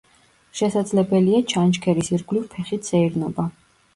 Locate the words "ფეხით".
2.53-2.89